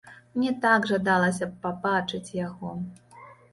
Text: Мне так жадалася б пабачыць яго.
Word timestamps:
Мне 0.37 0.53
так 0.63 0.87
жадалася 0.91 1.45
б 1.51 1.63
пабачыць 1.67 2.35
яго. 2.47 2.75